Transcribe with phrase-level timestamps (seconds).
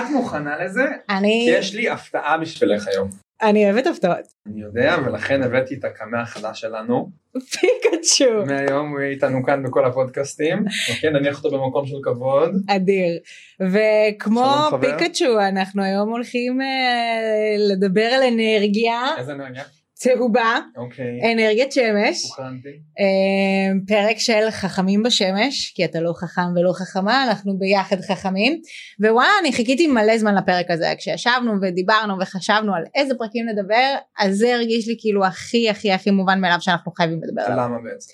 [0.00, 0.84] את מוכנה לזה?
[1.10, 3.08] אני, כי יש לי הפתעה בשבילך היום.
[3.42, 4.26] אני אוהבת הפתעות.
[4.46, 7.10] אני יודע ולכן הבאתי את הקמע החדש שלנו.
[7.32, 8.46] פיקאצ'ו.
[8.46, 10.64] מהיום הוא יהיה איתנו כאן בכל הפודקאסטים.
[10.94, 12.50] אוקיי נניח אותו במקום של כבוד.
[12.68, 13.18] אדיר.
[13.60, 14.44] וכמו.
[14.80, 19.62] פיקאצ'ו אנחנו היום הולכים אה, לדבר על אנרגיה איזה אנרגיה?
[20.02, 21.32] צהובה, אוקיי.
[21.32, 22.68] אנרגיית שמש, הוכנתי.
[23.00, 28.60] אה, פרק של חכמים בשמש, כי אתה לא חכם ולא חכמה, אנחנו ביחד חכמים,
[29.00, 34.36] ווואלה אני חיכיתי מלא זמן לפרק הזה, כשישבנו ודיברנו וחשבנו על איזה פרקים לדבר, אז
[34.36, 37.64] זה הרגיש לי כאילו הכי הכי הכי מובן מאליו שאנחנו חייבים לדבר עליו.
[37.64, 38.12] למה בעצם?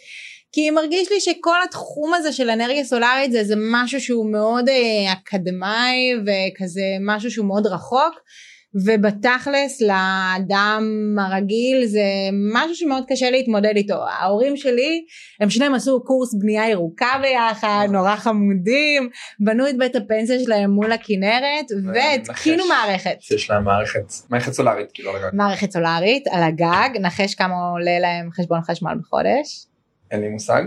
[0.52, 5.12] כי מרגיש לי שכל התחום הזה של אנרגיה סולארית זה איזה משהו שהוא מאוד אה,
[5.12, 8.14] אקדמאי וכזה משהו שהוא מאוד רחוק
[8.84, 10.84] ובתכלס לאדם
[11.18, 12.04] הרגיל זה
[12.52, 13.94] משהו שמאוד קשה להתמודד איתו.
[14.08, 15.04] ההורים שלי
[15.40, 20.92] הם שניהם עשו קורס בנייה ירוקה ביחד, נורא חמודים, בנו את בית הפנסיה שלהם מול
[20.92, 22.64] הכנרת והתקינו.
[22.68, 23.16] מערכת.
[23.20, 25.30] שיש להם מערכת מערכת סולארית כאילו על הגג.
[25.32, 29.66] מערכת סולארית על הגג, נחש כמה עולה להם חשבון חשמל בחודש?
[30.10, 30.62] אין לי מושג.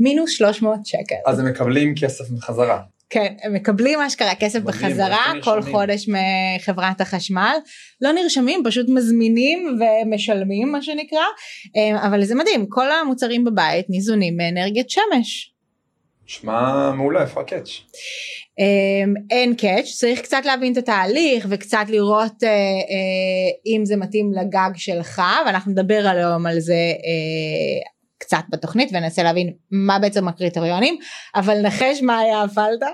[0.00, 1.14] מינוס 300 שקל.
[1.26, 2.80] אז הם מקבלים כסף בחזרה.
[3.10, 5.62] כן, הם מקבלים אשכרה כסף מדהים, בחזרה איפה כל?
[5.62, 7.56] חודש מחברת החשמל.
[8.00, 11.24] לא נרשמים, פשוט מזמינים ומשלמים מה שנקרא,
[11.76, 15.54] אה, אבל זה מדהים, כל המוצרים בבית ניזונים מאנרגיית שמש.
[16.26, 17.68] שמע מעולה איפה הקאץ'?
[18.60, 24.32] אה, אין קאץ', צריך קצת להבין את התהליך וקצת לראות אה, אה, אם זה מתאים
[24.32, 27.93] לגג שלך, ואנחנו נדבר היום על זה אה,
[28.24, 30.98] קצת בתוכנית וננסה להבין מה בעצם הקריטריונים,
[31.34, 32.86] אבל נחש מה היה הפלטה?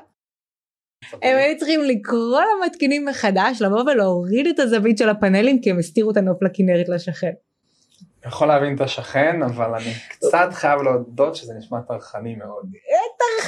[1.22, 6.10] הם היו צריכים לקרוא למתקינים מחדש, לבוא ולהוריד את הזווית של הפאנלים כי הם הסתירו
[6.10, 7.32] את הנוף לכנרת לשכן.
[8.26, 12.64] יכול להבין את השכן אבל אני קצת חייב להודות שזה נשמע טרחני מאוד.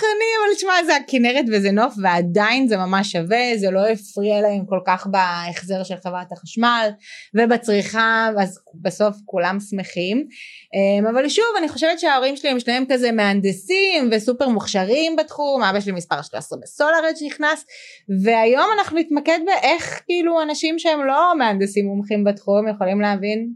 [0.02, 4.66] טרחני אבל תשמע זה הכנרת וזה נוף ועדיין זה ממש שווה זה לא הפריע להם
[4.66, 6.88] כל כך בהחזר של חברת החשמל
[7.34, 10.26] ובצריכה אז בסוף כולם שמחים.
[10.74, 15.80] אמ, אבל שוב אני חושבת שההורים שלי הם שניהם כזה מהנדסים וסופר מוכשרים בתחום אבא
[15.80, 17.64] שלי מספר 13 בסולארד שנכנס
[18.24, 23.52] והיום אנחנו נתמקד באיך כאילו אנשים שהם לא מהנדסים מומחים בתחום יכולים להבין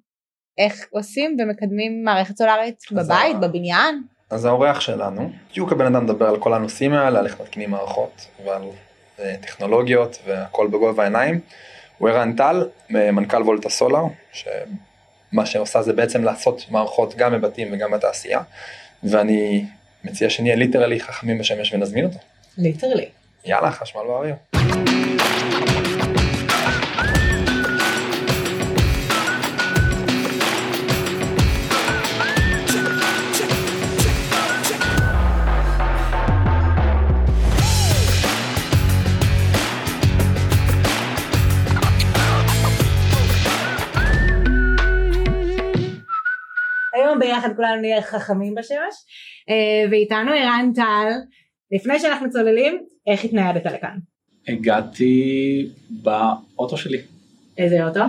[0.58, 6.28] איך עושים ומקדמים מערכת סולארית בבית ה- בבניין אז האורח שלנו, בדיוק הבן אדם מדבר
[6.28, 8.62] על כל הנושאים האלה, על איך מתקינים מערכות ועל
[9.20, 11.40] אה, טכנולוגיות והכל בגובה העיניים.
[11.98, 17.68] הוא ערן טל, אה, מנכ"ל Volta Solar, שמה שעושה זה בעצם לעשות מערכות גם בבתים
[17.72, 18.40] וגם בתעשייה,
[19.02, 19.64] ואני
[20.04, 22.18] מציע שנהיה literally חכמים בשמש ונזמין אותו.
[22.58, 23.08] literally.
[23.44, 24.95] יאללה, חשמל באוויר.
[47.22, 48.94] היום ביחד כולנו נהיה חכמים בשמש
[49.48, 51.08] אה, ואיתנו ערן טל
[51.72, 53.98] לפני שאנחנו צוללים איך התניידת לכאן?
[54.48, 56.98] הגעתי באוטו שלי,
[57.58, 58.00] איזה אוטו?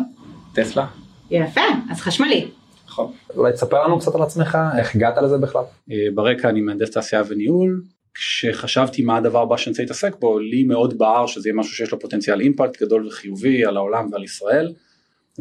[0.54, 0.86] טסלה.
[1.32, 2.48] יפה אז חשמלי
[2.88, 3.12] נכון.
[3.36, 5.64] אולי תספר לנו קצת על עצמך, איך הגעת לזה בכלל?
[5.92, 7.82] אה, ברקע אני מהנדס תעשייה וניהול.
[8.14, 11.92] כשחשבתי מה הדבר הבא שאני רוצה להתעסק בו, לי מאוד בער שזה יהיה משהו שיש
[11.92, 14.74] לו פוטנציאל אימפקט גדול וחיובי על העולם ועל ישראל,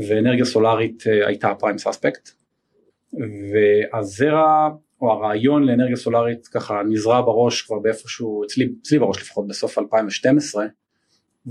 [0.09, 2.31] ואנרגיה סולארית אה, הייתה הפריים סאספקט.
[3.53, 4.69] והזרע
[5.00, 10.66] או הרעיון לאנרגיה סולארית ככה נזרע בראש כבר באיפשהו, אצלי, אצלי בראש לפחות בסוף 2012,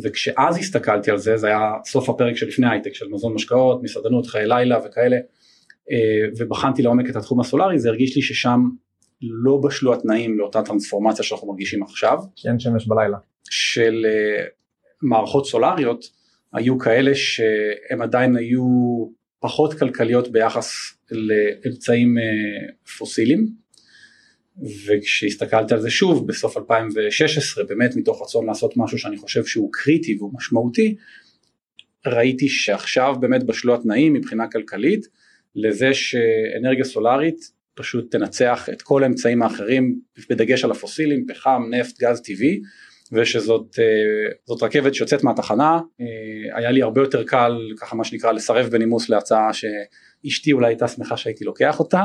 [0.03, 4.47] וכשאז הסתכלתי על זה, זה היה סוף הפרק שלפני הייטק של מזון משקאות, מסעדנות, חיי
[4.47, 5.17] לילה וכאלה,
[5.91, 8.59] אה, ובחנתי לעומק את התחום הסולארי, זה הרגיש לי ששם
[9.21, 13.17] לא בשלו התנאים לאותה טרנספורמציה שאנחנו מרגישים עכשיו, כי אין שמש בלילה.
[13.49, 14.45] של אה,
[15.01, 16.05] מערכות סולריות
[16.53, 18.65] היו כאלה שהם עדיין היו
[19.45, 20.73] פחות כלכליות ביחס
[21.11, 23.65] לאמצעים אה, פוסיליים.
[24.85, 30.15] וכשהסתכלתי על זה שוב בסוף 2016 באמת מתוך רצון לעשות משהו שאני חושב שהוא קריטי
[30.19, 30.95] והוא משמעותי
[32.07, 35.07] ראיתי שעכשיו באמת בשלו התנאים מבחינה כלכלית
[35.55, 39.99] לזה שאנרגיה סולארית פשוט תנצח את כל האמצעים האחרים
[40.29, 42.61] בדגש על הפוסילים פחם נפט גז טבעי
[43.11, 46.05] ושזאת אה, רכבת שיוצאת מהתחנה אה,
[46.57, 51.17] היה לי הרבה יותר קל ככה מה שנקרא לסרב בנימוס להצעה שאשתי אולי הייתה שמחה
[51.17, 52.03] שהייתי לוקח אותה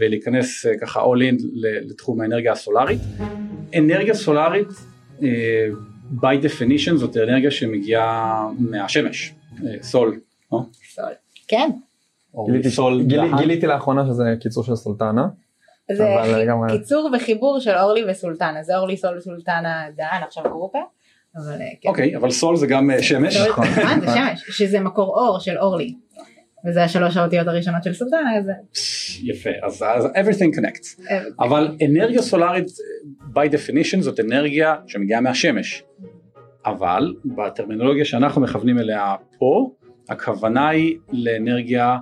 [0.00, 1.44] ולהיכנס אה, ככה all in
[1.88, 3.00] לתחום האנרגיה הסולארית.
[3.78, 4.68] אנרגיה סולארית
[6.20, 9.34] by definition זאת אנרגיה שמגיעה מהשמש,
[9.82, 10.20] סול,
[10.52, 10.58] לא?
[10.94, 11.04] סול.
[11.48, 11.70] כן.
[12.34, 13.38] או גיליתי- סול גילי- דהן.
[13.38, 15.26] גיליתי לאחרונה שזה קיצור של סולטנה.
[15.92, 16.04] זה
[16.38, 16.78] לגמרי.
[16.78, 20.78] קיצור וחיבור של אורלי וסולטנה זה אורלי סול סולטנה דהן עכשיו גרופה
[21.36, 21.88] אבל אה, כן.
[21.88, 23.36] אוקיי, אבל סול זה גם אה, שמש.
[23.36, 23.64] נכון.
[23.64, 25.94] אה, זה שמש, שזה מקור אור של אורלי.
[26.68, 28.44] וזה השלוש האותיות הראשונות של סולטנה, אז
[29.22, 31.02] יפה, אז אז everything connects.
[31.40, 32.66] אבל אנרגיה סולארית
[33.34, 35.84] by definition זאת אנרגיה שמגיעה מהשמש.
[36.66, 39.70] אבל בטרמינולוגיה שאנחנו מכוונים אליה פה,
[40.08, 41.96] הכוונה היא לאנרגיה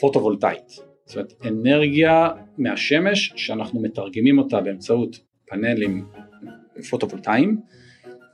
[0.00, 0.89] פוטו-וולטאית.
[1.10, 2.28] זאת אומרת, אנרגיה
[2.58, 6.04] מהשמש שאנחנו מתרגמים אותה באמצעות פאנלים
[6.90, 7.60] פוטו-וולטאיים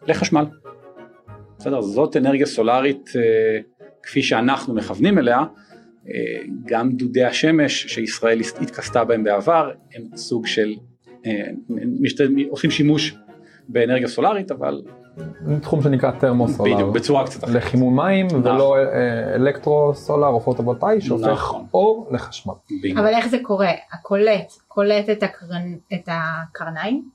[0.07, 0.45] לחשמל.
[1.59, 3.61] בסדר, זאת אנרגיה סולארית אה,
[4.03, 5.39] כפי שאנחנו מכוונים אליה.
[5.39, 10.75] אה, גם דודי השמש שישראל התכסתה בהם בעבר הם סוג של,
[11.27, 11.49] אה.
[12.49, 13.15] עושים שימוש
[13.69, 14.83] באנרגיה סולארית אבל
[15.63, 16.75] תחום שנקרא תרמוסולר.
[16.75, 17.55] בדיוק בצורה קצת אחרת.
[17.57, 18.41] לחימום מים נכון.
[18.47, 18.83] ולא אה,
[19.35, 21.67] אלקטרו-סולר או פוטו-וולטאי שהופך נכון.
[21.75, 22.55] אור לחשמל.
[22.79, 22.99] בדיוק.
[22.99, 23.71] אבל איך זה קורה?
[23.93, 27.09] הקולט קולט את הקרנ- את הקרניים,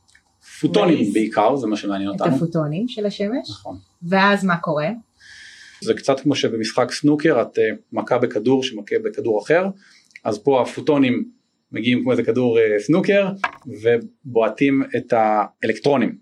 [0.61, 1.13] פוטונים rays.
[1.13, 2.35] בעיקר זה מה שמעניין את אותנו.
[2.35, 3.77] הפוטונים של השמש, נכון.
[4.03, 4.89] ואז מה קורה?
[5.83, 7.63] זה קצת כמו שבמשחק סנוקר את אה,
[7.93, 9.65] מכה בכדור שמכה בכדור אחר
[10.23, 11.25] אז פה הפוטונים
[11.71, 13.29] מגיעים כמו איזה כדור אה, סנוקר
[13.83, 16.15] ובועטים את האלקטרונים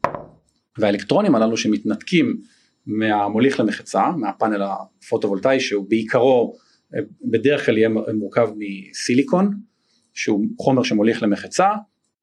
[0.77, 2.37] והאלקטרונים הללו שמתנתקים
[2.85, 6.55] מהמוליך למחצה מהפאנל הפוטו-וולטאי שהוא בעיקרו
[6.95, 6.99] אה,
[7.31, 9.53] בדרך כלל יהיה מורכב מסיליקון
[10.13, 11.67] שהוא חומר שמוליך למחצה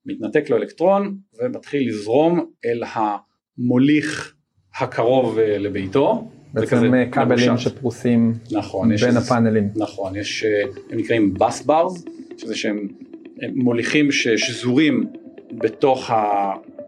[0.06, 4.34] מתנתק לו אלקטרון ומתחיל לזרום אל המוליך
[4.80, 7.70] הקרוב אה, לביתו בעצם אה, כבלים מרושת.
[7.70, 9.68] שפרוסים נכון, בין הפאנלים.
[9.76, 10.44] נכון, יש,
[10.90, 12.04] הם נקראים bus bars,
[12.36, 12.88] שזה שהם
[13.42, 15.06] הם מוליכים ששזורים
[15.52, 16.10] בתוך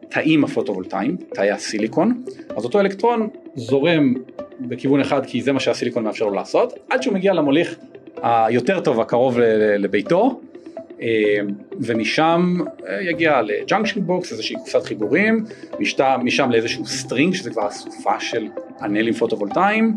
[0.08, 2.24] התאים הפוטו-וולטאיים, תאי הסיליקון,
[2.56, 4.14] אז אותו אלקטרון זורם
[4.60, 7.76] בכיוון אחד כי זה מה שהסיליקון מאפשר לו לעשות, עד שהוא מגיע למוליך
[8.22, 9.38] היותר טוב הקרוב
[9.78, 10.40] לביתו,
[11.02, 11.38] אה,
[11.80, 12.58] ומשם
[12.88, 15.44] אה, יגיע ל junction box, איזושהי קופסת חיבורים,
[15.80, 18.46] משם, משם לאיזשהו string, שזה כבר אסופה של
[18.78, 19.96] פאנלים פוטו-וולטאיים,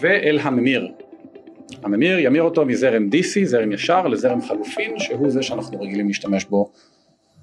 [0.00, 0.88] ואל הממיר.
[1.82, 6.70] הממיר ימיר אותו מזרם DC, זרם ישר, לזרם חלופין, שהוא זה שאנחנו רגילים להשתמש בו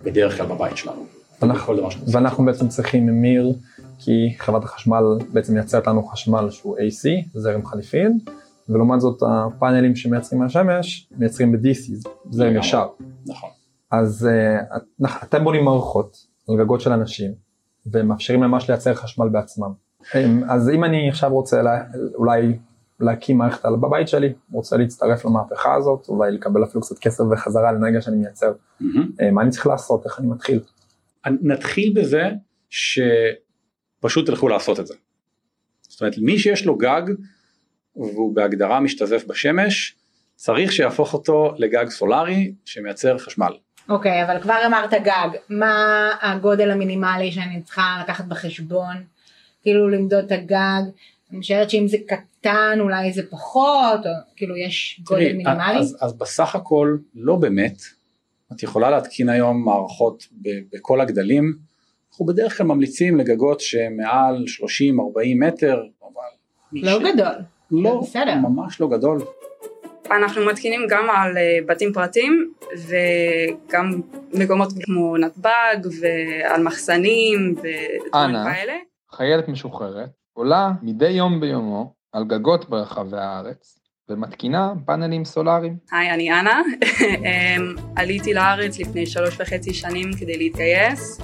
[0.03, 1.05] בדרך כלל בבית שלנו.
[1.43, 2.15] אנחנו- בכל דבר שאנחנו עושים.
[2.21, 3.53] ואנחנו בעצם צריכים ממיר
[3.99, 5.03] כי חברת החשמל
[5.33, 8.19] בעצם מייצרת לנו חשמל שהוא AC, זרם חליפין,
[8.69, 12.55] ולעומת זאת הפאנלים שמייצרים מהשמש מייצרים ב-DC, זרם.
[12.55, 12.87] ישר.
[13.27, 13.49] נכון.
[13.91, 14.83] אז uh, את-
[15.23, 16.17] אתם בונים מערכות
[16.49, 17.31] על גגות של אנשים
[17.85, 19.71] ומאפשרים ממש לייצר חשמל בעצמם.
[20.49, 21.83] אז אם אני עכשיו רוצה לה,
[22.15, 22.57] אולי
[22.99, 27.71] להקים מערכת על בבית שלי, רוצה להצטרף למהפכה הזאת, אולי לקבל אפילו קצת כסף וחזרה
[27.71, 28.51] לאנרגיה שאני מייצר.
[29.21, 30.59] אה, מה אני צריך לעשות, איך אני מתחיל?
[31.25, 32.23] נתחיל בזה
[32.69, 34.93] שפשוט תלכו לעשות את זה.
[35.81, 37.01] זאת אומרת, מי שיש לו גג
[37.95, 39.95] והוא בהגדרה משתזף בשמש,
[40.35, 43.53] צריך שיהפוך אותו לגג סולארי שמייצר חשמל.
[43.89, 48.95] אוקיי, אבל כבר אמרת גג, מה הגודל המינימלי שאני צריכה לקחת בחשבון?
[49.61, 50.81] כאילו למדוד את הגג,
[51.31, 55.79] אני משערת שאם זה קטן אולי זה פחות, או כאילו יש גודל תראי, מינימלי?
[55.79, 57.81] אז, אז בסך הכל לא באמת,
[58.53, 60.23] את יכולה להתקין היום מערכות
[60.73, 61.53] בכל הגדלים,
[62.11, 66.21] אנחנו בדרך כלל ממליצים לגגות שמעל 30-40 מטר, אבל
[66.73, 67.35] לא ש- גדול.
[67.71, 68.35] לא, בסדר.
[68.35, 69.17] ממש לא גדול.
[70.11, 72.53] אנחנו מתקינים גם על אה, בתים פרטיים
[72.87, 74.01] וגם
[74.33, 78.35] מקומות כמו נתב"ג ועל מחסנים ודברים.
[78.53, 78.73] כאלה.
[79.11, 85.77] חיילת משוחררת, עולה מדי יום ביומו על גגות ברחבי הארץ ומתקינה פאנלים סולאריים.
[85.91, 86.61] היי, אני אנה.
[87.01, 91.21] אמ, עליתי לארץ לפני שלוש וחצי שנים כדי להתגייס.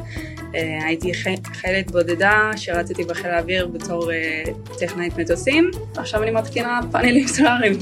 [0.55, 4.43] אה, הייתי חי- חיילת בודדה שרציתי בחיל האוויר בתור אה,
[4.79, 5.71] טכנאית מטוסים.
[5.97, 7.73] עכשיו אני מתקינה פאנלים סולאריים.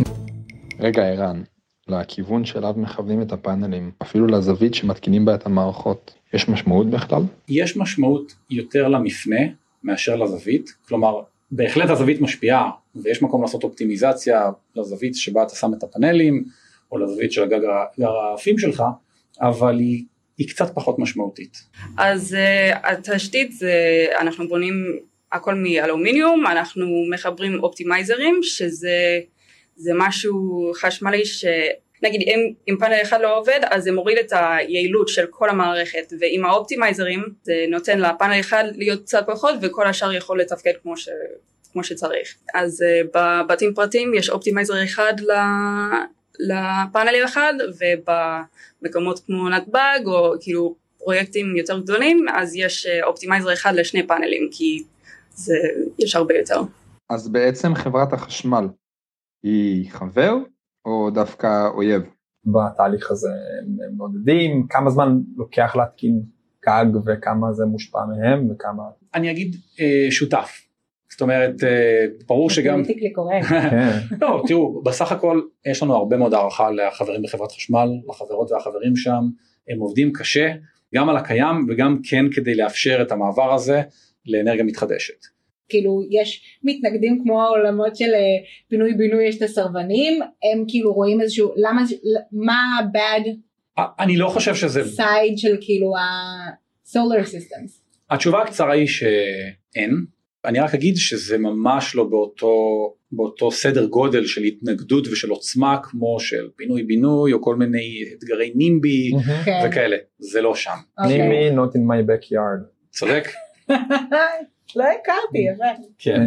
[0.80, 1.44] רגע, ערן,
[1.88, 7.22] לכיוון שאליו מכוונים את הפאנלים, אפילו לזווית שמתקינים בה את המערכות, יש משמעות בכלל?
[7.50, 9.40] יש משמעות יותר למפנה
[9.84, 15.84] מאשר לזווית, כלומר בהחלט הזווית משפיעה ויש מקום לעשות אופטימיזציה לזווית שבה אתה שם את
[15.84, 16.44] הפאנלים
[16.92, 17.60] או לזווית של הגג
[18.00, 18.84] הרעפים שלך,
[19.42, 20.04] אבל היא,
[20.38, 21.58] היא קצת פחות משמעותית.
[21.98, 24.74] אז uh, התשתית זה, אנחנו בונים
[25.32, 29.20] הכל מאלומיניום, אנחנו מחברים אופטימייזרים, שזה
[29.76, 31.26] זה משהו חשמלי
[32.02, 36.14] שנגיד אם, אם פאנל אחד לא עובד אז זה מוריד את היעילות של כל המערכת
[36.20, 41.10] ועם האופטימייזרים זה נותן לפאנל אחד להיות קצת פחות וכל השאר יכול לתפקד כמו, ש,
[41.72, 42.36] כמו שצריך.
[42.54, 45.32] אז אה, בבתים פרטיים יש optimizer אחד ל,
[46.40, 53.74] לפאנל אחד ובמקומות כמו נתב"ג או כאילו פרויקטים יותר גדולים אז יש אה, optimizer אחד
[53.76, 54.84] לשני פאנלים כי
[55.34, 55.56] זה
[56.00, 56.62] יש הרבה יותר.
[57.10, 58.66] אז בעצם חברת החשמל
[59.44, 60.36] היא חבר
[60.86, 62.02] או דווקא אויב?
[62.46, 66.22] בתהליך הזה הם מעודדים, כמה זמן לוקח להתקין
[66.66, 68.84] גג וכמה זה מושפע מהם וכמה
[69.16, 70.62] אני אגיד אה, שותף.
[71.12, 72.84] זאת אומרת, אה, ברור שגם...
[72.84, 73.46] פוליטיקלי קורקט.
[73.48, 73.98] כן.
[74.22, 79.22] לא, תראו, בסך הכל יש לנו הרבה מאוד הערכה לחברים בחברת חשמל, לחברות והחברים שם,
[79.70, 80.54] הם עובדים קשה,
[80.96, 83.82] גם על הקיים וגם כן כדי לאפשר את המעבר הזה
[84.26, 85.26] לאנרגיה מתחדשת.
[85.72, 88.20] כאילו יש מתנגדים כמו העולמות של אה,
[88.70, 91.82] פינוי בינוי יש את הסרבנים הם כאילו רואים איזשהו למה
[92.32, 92.80] מה
[93.76, 97.72] א- אני לא חושב שזה, side של כאילו ה-solar systems.
[98.10, 100.06] התשובה הקצרה היא שאין,
[100.46, 102.54] אני רק אגיד שזה ממש לא באותו,
[103.12, 108.52] באותו סדר גודל של התנגדות ושל עוצמה כמו של פינוי בינוי או כל מיני אתגרי
[108.56, 109.12] נימבי
[109.46, 109.60] כן.
[109.68, 110.72] וכאלה, זה לא שם.
[111.00, 111.18] אוקיי.
[111.18, 112.64] נימי not in my backyard.
[112.90, 113.28] צודק?
[114.76, 115.64] לא הכרתי יפה.
[115.98, 116.22] כן.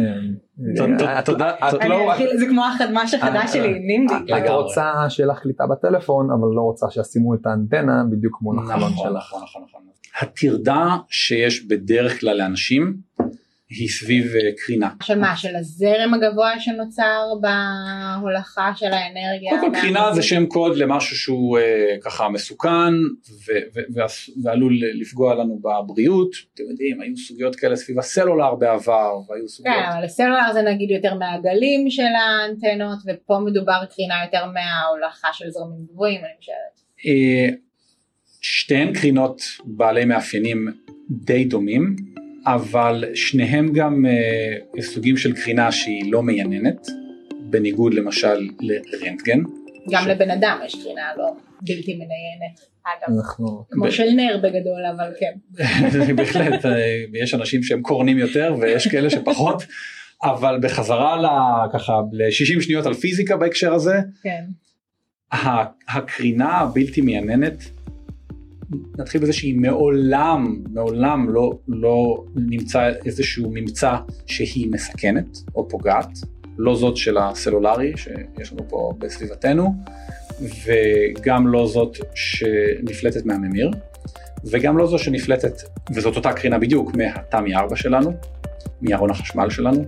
[1.05, 4.13] אה, את- תודה, את אני לא- אתחיל- זה כמו החדמ"ש החדש שלי נימבי.
[4.33, 4.49] את.
[4.49, 9.03] רוצה שיהיה לך קליטה בטלפון אבל לא רוצה שישימו את האנטנה בדיוק מול החלון נכון,
[9.07, 9.33] שלך.
[9.33, 9.81] נכון, נכון, נכון.
[10.21, 12.93] הטרדה שיש בדרך כלל לאנשים
[13.69, 14.89] היא סביב אה, קרינה.
[15.03, 19.49] של מה של הזרם הגבוה שנוצר בהולכה של האנרגיה.
[19.59, 22.93] קודם כל קרינה זה שם קוד למשהו שהוא אה, ככה מסוכן
[23.47, 26.29] ו- ו- ועש- ועלול לפגוע לנו בבריאות.
[26.53, 29.75] אתם יודעים, היו סוגיות כאלה סביב הסלולר בעבר והיו סוגיות.
[29.75, 35.49] כן, אבל הסלולר זה נגיד יותר מהגלים של האנטנות ופה מדובר קרינה יותר מההולכה של
[35.49, 37.05] זרמים גבוהים אני חושבת.
[37.05, 37.55] אה,
[38.41, 40.67] שתיהן קרינות בעלי מאפיינים
[41.09, 41.95] די דומים,
[42.47, 46.87] אבל שניהם גם אה, סוגים של קרינה שהיא לא מייננת,
[47.49, 49.39] בניגוד למשל לרנטגן.
[49.91, 51.25] גם ש- לבן אדם יש קרינה לא
[51.61, 52.59] בלתי מניינת.
[52.83, 55.33] אגב, אנחנו כמו ב- של נר בגדול אבל כן.
[56.15, 56.71] בהחלט, אה,
[57.13, 59.63] יש אנשים שהם קורנים יותר ויש כאלה שפחות,
[60.23, 64.43] אבל בחזרה ל- ככה ל-60 שניות על פיזיקה בהקשר הזה, כן.
[65.31, 65.63] ה-
[65.97, 67.63] הקרינה הבלתי מייננת,
[68.99, 73.95] נתחיל בזה שהיא מעולם, מעולם לא, לא נמצא איזשהו ממצא
[74.25, 76.09] שהיא מסכנת או פוגעת,
[76.57, 79.75] לא זאת של הסלולרי שיש לנו פה בסביבתנו,
[80.41, 83.71] וגם לא זאת שנפלטת מהממיר,
[84.45, 88.13] וגם לא זו שנפלטת, וזאת אותה קרינה בדיוק, מהתמי 4 שלנו,
[88.81, 89.85] מארון החשמל שלנו,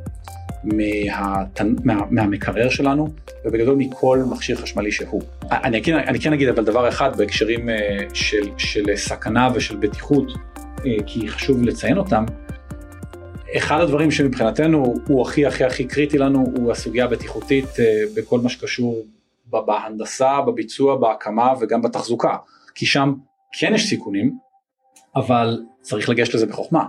[0.64, 1.76] מהתנ...
[1.84, 2.02] מה...
[2.10, 3.08] מהמקרר שלנו,
[3.46, 5.22] ובגדול מכל מכשיר חשמלי שהוא.
[5.52, 10.32] אני כן, אני כן אגיד אבל דבר אחד בהקשרים אה, של, של סכנה ושל בטיחות,
[10.86, 12.26] אה, כי חשוב לציין אותם,
[13.58, 18.50] אחד הדברים שמבחינתנו הוא הכי הכי הכי קריטי לנו הוא הסוגיה הבטיחותית אה, בכל מה
[18.50, 19.06] שקשור
[19.46, 22.36] בהנדסה, בביצוע, בהקמה וגם בתחזוקה,
[22.76, 23.14] כי שם
[23.60, 24.38] כן יש סיכונים,
[25.16, 26.86] אבל צריך לגשת לזה בחוכמה.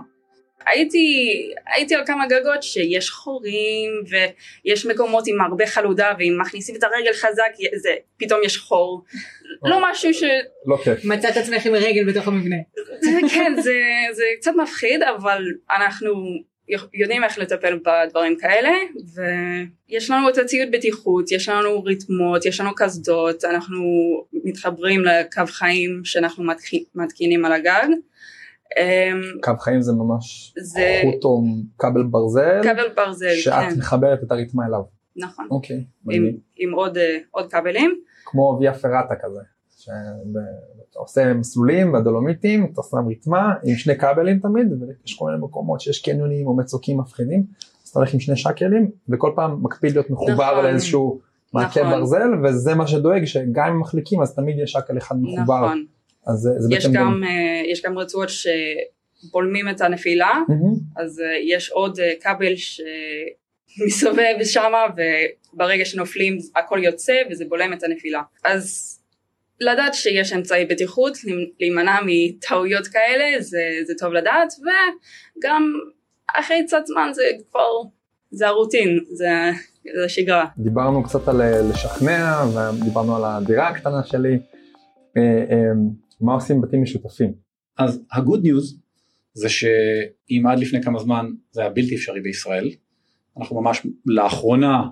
[0.67, 1.33] הייתי,
[1.75, 7.13] הייתי על כמה גגות שיש חורים ויש מקומות עם הרבה חלודה ואם מכניסים את הרגל
[7.13, 9.03] חזק זה פתאום יש חור.
[9.63, 10.23] לא משהו ש...
[10.65, 11.05] לא כיף.
[11.05, 12.55] מצאת עצמך עם רגל בתוך המבנה.
[13.33, 15.43] כן זה, זה קצת מפחיד אבל
[15.77, 16.13] אנחנו
[16.93, 18.71] יודעים איך לטפל בדברים כאלה
[19.89, 23.83] ויש לנו את הציוד בטיחות, יש לנו ריתמות, יש לנו קסדות, אנחנו
[24.43, 26.43] מתחברים לקו חיים שאנחנו
[26.95, 27.87] מתקינים על הגג.
[28.77, 31.41] אמ, קו חיים זה ממש זה חוט או
[31.77, 34.81] כבל ברזל כבל ברזל, שאת כן, מחברת את הרתמה אליו.
[35.15, 35.83] נכון, אוקיי.
[36.09, 36.23] עם.
[36.57, 39.39] עם עוד, אה, עוד כבלים, כמו ויה פרטה כזה.
[39.79, 45.81] שאתה עושה מסלולים בדולומיטים, אתה שם רתמה עם שני כבלים תמיד, ויש כל מיני מקומות
[45.81, 47.43] שיש קניונים או מצוקים מפחידים,
[47.83, 50.63] אז אתה הולך עם שני שקלים, וכל פעם מקפיד להיות מחובר נכון.
[50.63, 51.19] לאיזשהו
[51.53, 51.99] מעקה נכון.
[51.99, 55.85] ברזל, וזה מה שדואג שגם אם מחליקים אז תמיד יש שקל אחד מחובר, נכון,
[56.27, 60.73] אז זה, זה יש בעצם גם, אה, יש גם רצועות שבולמים את הנפילה, מהמם.
[60.97, 64.85] אז אה, יש עוד אה, כבל שמסתובב שמה
[65.53, 68.21] וברגע שנופלים הכל יוצא וזה בולם את הנפילה.
[68.45, 68.95] אז
[69.61, 71.17] לדעת שיש אמצעי בטיחות,
[71.59, 75.73] להימנע מטעויות כאלה זה, זה טוב לדעת וגם
[76.39, 77.69] אחרי קצת זמן זה כבר,
[78.31, 79.29] זה הרוטין, זה,
[79.95, 80.45] זה השגרה.
[80.57, 84.39] דיברנו קצת על לשכנע, ודיברנו על הדירה הקטנה שלי,
[85.17, 85.71] אה,
[86.21, 87.33] מה עושים בתים משותפים?
[87.77, 88.79] אז הגוד ניוז
[89.33, 92.69] זה שאם עד לפני כמה זמן זה היה בלתי אפשרי בישראל,
[93.37, 94.83] אנחנו ממש לאחרונה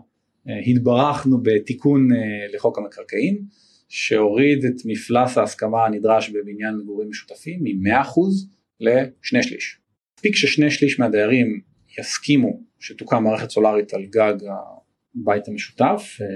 [0.50, 2.17] אה, התברכנו בתיקון אה,
[2.53, 3.43] לחוק המקרקעין,
[3.89, 8.19] שהוריד את מפלס ההסכמה הנדרש בבניין מגורים משותפים מ-100%
[8.79, 9.79] לשני שליש.
[10.17, 11.62] מספיק ששני שליש מהדיירים
[12.00, 14.34] יסכימו שתוקם מערכת סולארית על גג
[15.15, 16.27] הבית המשותף, אה,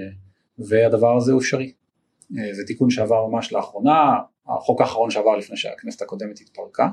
[0.68, 1.72] והדבר הזה הוא אפשרי.
[2.52, 4.14] זה תיקון שעבר ממש לאחרונה,
[4.48, 6.88] החוק האחרון שעבר לפני שהכנסת הקודמת התפרקה.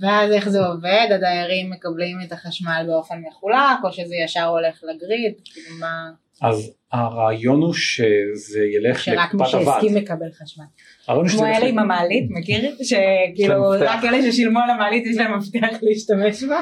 [0.00, 1.06] ואז איך זה עובד?
[1.14, 5.34] הדיירים מקבלים את החשמל באופן מחולק או שזה ישר הולך לגריד?
[5.44, 6.10] כאילו מה...
[6.42, 9.80] אז הרעיון הוא שזה ילך שרק מי לקופת הוועד.
[9.80, 10.64] שהסכים מקבל חשמל.
[11.06, 12.74] הרעיון הוא שזה כמו אלה עם המעלית, מכיר?
[12.88, 13.70] שכאילו.
[13.80, 16.60] רק אלה ששילמו על המעלית יש להם מפתח להשתמש בה?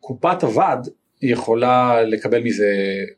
[0.00, 0.88] קופת הוועד
[1.22, 2.68] יכולה לקבל מזה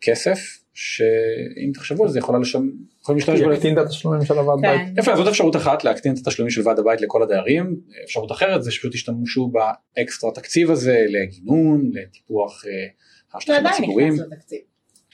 [0.01, 0.39] כסף,
[0.75, 2.69] שאם תחשבו על זה יכולה לשם,
[3.03, 3.53] יכולים להשתמש בו.
[3.53, 4.85] יקטין את התשלומים של הוועד כן.
[4.87, 4.99] בית.
[4.99, 8.71] יפה, זאת אפשרות אחת להקטין את התשלומים של ועד הבית לכל הדיירים, אפשרות אחרת זה
[8.71, 9.51] שפשוט ישתמשו
[9.97, 14.59] באקסטרה תקציב הזה לגינון, לטיפוח אה, זה השטחים עדיין הציבוריים, נכנס לתקציב.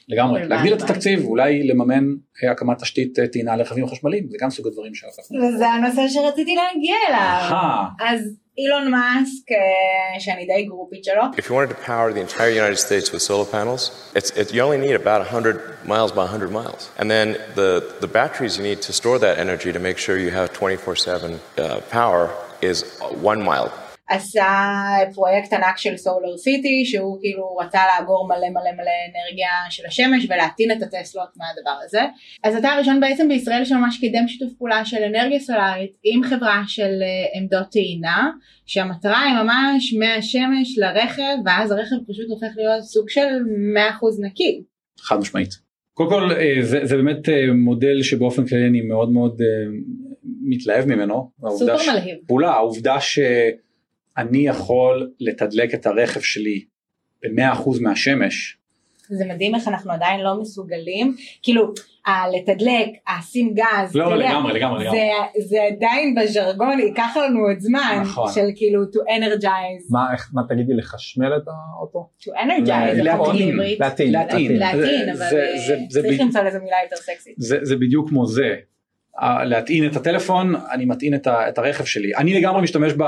[0.08, 0.82] לגמרי, להגדיל את.
[0.82, 2.04] התקציב, אולי לממן
[2.44, 5.38] אה, הקמת תשתית אה, טעינה לרכבים חשמליים, זה גם סוג הדברים שאנחנו...
[5.38, 7.50] וזה הנושא שרציתי להגיע אליו.
[8.00, 12.50] אז אילון מאסק, אה, שאני די גרופית שלו, If you wanted to power the entire
[12.50, 13.82] United States with solar panels,
[14.14, 16.90] it's, it, you only need about 100 miles by 100 miles.
[16.98, 17.70] And then the,
[18.00, 21.40] the batteries you need to store that energy to make sure you have 24 7
[21.58, 22.30] uh, power
[22.62, 22.84] is
[23.32, 23.72] one mile.
[24.08, 24.46] עשה
[25.14, 30.26] פרויקט ענק של סולר סיטי, שהוא כאילו רצה לאגור מלא מלא מלא אנרגיה של השמש
[30.28, 32.00] ולהטעין את הטסלות מהדבר הזה.
[32.44, 37.02] אז אתה הראשון בעצם בישראל שממש קידם שיתוף פעולה של אנרגיה סולארית עם חברה של
[37.02, 38.30] אה, עמדות טעינה,
[38.66, 43.28] שהמטרה היא ממש מהשמש לרכב, ואז הרכב פשוט הופך להיות סוג של
[44.20, 44.62] 100% נקי.
[45.00, 45.50] חד משמעית.
[45.94, 49.42] קודם כל אה, זה, זה באמת אה, מודל שבאופן כללי אני מאוד מאוד
[50.42, 51.30] מתלהב ממנו.
[51.48, 52.18] סופר מלהיב.
[52.26, 53.00] פעולה, העובדה
[54.16, 56.64] שאני יכול לתדלק את הרכב שלי
[57.22, 58.56] ב-100% מהשמש,
[59.08, 61.72] זה מדהים איך אנחנו עדיין לא מסוגלים, כאילו,
[62.36, 64.98] לתדלק, השים גז, לא, יודע, לגמרי, לגמרי, לגמרי.
[64.98, 65.06] זה,
[65.48, 68.32] זה עדיין בז'רגון, ייקח לנו עוד זמן, נכון.
[68.34, 72.08] של כאילו to energize, מה, איך, מה תגידי, לחשמל את האוטו?
[72.20, 73.56] to energize, להטעין.
[73.56, 74.12] להטעין.
[74.12, 74.56] להטעין.
[74.56, 77.34] להטעין, זה- אבל זה- אה, זה- זה צריך בדיוק- למצוא לזה מילה יותר סקסית.
[77.38, 78.54] זה, זה בדיוק כמו זה.
[79.44, 82.14] להטעין את הטלפון, אני מטעין את, ה, את הרכב שלי.
[82.16, 83.02] אני לגמרי משתמש ב,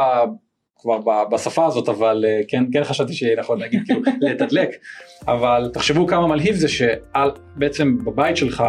[0.78, 4.70] כבר בשפה הזאת, אבל אה, כן, כן חשבתי שיהיה נכון להגיד כאילו לתדלק.
[5.28, 8.64] אבל תחשבו כמה מלהיב זה שבעצם בבית שלך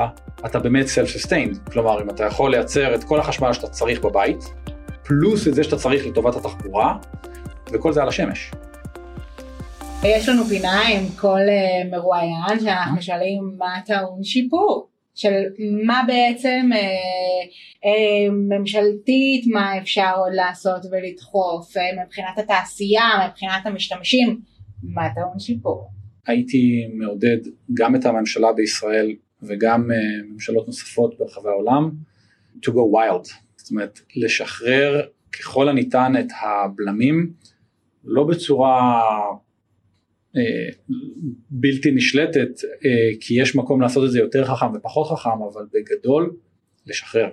[0.46, 1.72] אתה באמת self-sustained.
[1.72, 4.44] כלומר, אם אתה יכול לייצר את כל החשמל שאתה צריך בבית,
[5.04, 6.98] פלוס את זה שאתה צריך לטובת התחבורה,
[7.72, 8.52] וכל זה על השמש.
[10.04, 14.90] יש לנו פינה עם כל אה, מרואיין שאנחנו שואלים מה טעון שיפור.
[15.20, 15.44] של
[15.86, 16.80] מה בעצם אה,
[17.86, 24.42] אה, ממשלתית, מה אפשר עוד לעשות ולדחוף, אה, מבחינת התעשייה, מבחינת המשתמשים,
[24.84, 25.90] מה טעון שיפור.
[26.28, 27.38] הייתי מעודד
[27.74, 31.92] גם את הממשלה בישראל וגם uh, ממשלות נוספות ברחבי העולם
[32.66, 35.02] to go wild, זאת אומרת לשחרר
[35.40, 37.32] ככל הניתן את הבלמים,
[38.04, 39.02] לא בצורה
[41.50, 42.86] בלתי נשלטת, uh,
[43.20, 46.36] כי יש מקום לעשות את זה יותר חכם ופחות חכם, אבל בגדול
[46.88, 47.30] לשחרר.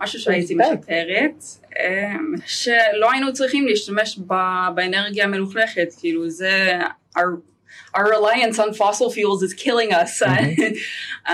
[0.00, 0.72] משהו שהייתי אוקיי.
[0.72, 1.44] משפרת,
[1.78, 2.14] אה,
[2.46, 4.18] שלא היינו צריכים להשתמש
[4.74, 6.78] באנרגיה המלוכלכת, כאילו זה,
[7.18, 7.20] our,
[7.96, 10.26] our reliance on fossil fuels is killing us,
[11.26, 11.32] um,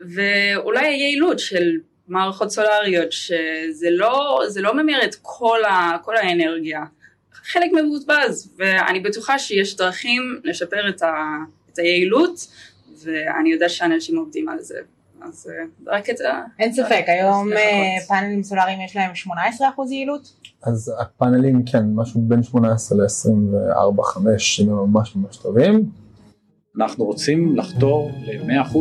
[0.14, 1.72] ואולי היעילות של
[2.08, 6.80] מערכות סולריות, שזה לא, זה לא ממיר את כל, ה, כל האנרגיה,
[7.52, 11.14] חלק מבוזבז, ואני בטוחה שיש דרכים לשפר את, ה,
[11.72, 12.46] את היעילות,
[13.04, 14.78] ואני יודעת שאנשים עובדים על זה.
[15.22, 16.42] אז אה, רק את ה...
[16.58, 17.52] אין ספק, היום.
[17.52, 19.30] אה, פאנלים סולאריים יש להם 18%
[19.90, 20.32] יעילות.
[20.62, 25.90] אז הפאנלים כן, משהו בין 18 ל-24, 5, אם הם ממש ממש טובים.
[26.80, 28.78] אנחנו רוצים לחתור ל-100%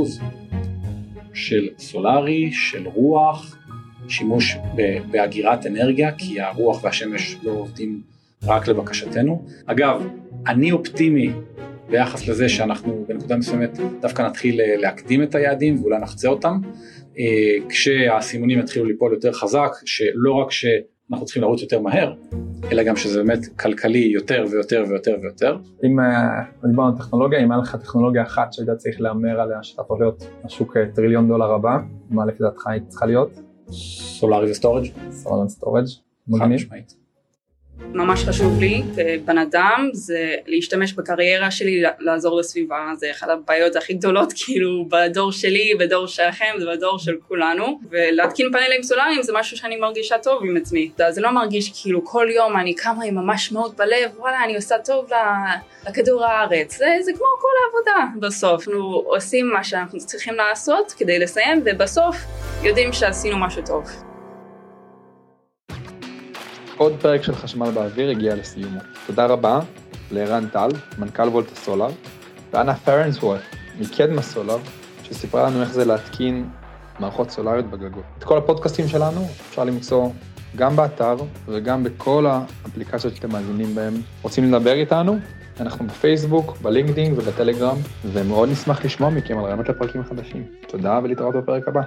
[1.33, 3.57] של סולארי, של רוח,
[4.07, 4.57] שימוש
[5.11, 8.01] באגירת אנרגיה, כי הרוח והשמש לא עובדים
[8.47, 9.45] רק לבקשתנו.
[9.65, 10.07] אגב,
[10.47, 11.31] אני אופטימי
[11.89, 16.59] ביחס לזה שאנחנו בנקודה מסוימת דווקא נתחיל אה, להקדים את היעדים ואולי נחצה אותם,
[17.17, 22.13] אה, כשהסימונים יתחילו ליפול יותר חזק, שלא רק שאנחנו צריכים לרוץ יותר מהר,
[22.71, 25.57] אלא גם שזה באמת כלכלי יותר ויותר ויותר ויותר.
[25.85, 29.81] אם אה, דיברנו על טכנולוגיה, אם היה לך טכנולוגיה אחת שהיית צריך להמר עליה, שאתה
[29.81, 31.77] יכול להיות השוק טריליון דולר הבא,
[32.09, 33.39] מה לפי דעתך היא צריכה להיות?
[34.19, 36.69] סולארי ו storage solar storage, חד מגניב.
[37.79, 42.91] ממש חשוב לי כבן אדם זה להשתמש בקריירה שלי לעזור לסביבה.
[42.97, 47.79] זה אחת הבעיות הכי גדולות כאילו בדור שלי בדור שלכם זה בדור של כולנו.
[47.89, 50.91] ולהתקין פאנלים סולאריים זה משהו שאני מרגישה טוב עם עצמי.
[51.09, 54.75] זה לא מרגיש כאילו כל יום אני קמה עם ממש מאוד בלב וואלה אני עושה
[54.85, 55.09] טוב
[55.87, 56.77] לכדור הארץ.
[56.77, 58.67] זה, זה כמו כל העבודה בסוף.
[58.67, 62.15] אנחנו עושים מה שאנחנו צריכים לעשות כדי לסיים ובסוף
[62.63, 64.14] יודעים שעשינו משהו טוב.
[66.77, 68.79] עוד פרק של חשמל באוויר הגיע לסיומו.
[69.07, 69.59] תודה רבה
[70.11, 71.89] לערן טל, מנכ"ל וולטה סולאר,
[72.53, 73.41] ואנה פרנסוורט
[73.79, 74.57] מקדמה סולאר,
[75.03, 76.49] שסיפרה לנו איך זה להתקין
[76.99, 78.03] מערכות סולאריות בגגות.
[78.19, 80.09] את כל הפודקאסטים שלנו אפשר למצוא
[80.55, 81.15] גם באתר
[81.47, 83.93] וגם בכל האפליקציות שאתם מאזינים בהם.
[84.21, 85.17] רוצים לדבר איתנו?
[85.59, 90.43] אנחנו בפייסבוק, בלינקדאין ובטלגרם, ומאוד נשמח לשמוע מכם על רעיונות לפרקים חדשים.
[90.67, 91.81] תודה ולהתראות בפרק הבא.